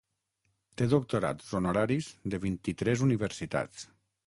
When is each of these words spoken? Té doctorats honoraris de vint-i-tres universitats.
Té 0.81 0.87
doctorats 0.93 1.51
honoraris 1.59 2.09
de 2.35 2.41
vint-i-tres 2.49 3.07
universitats. 3.11 3.89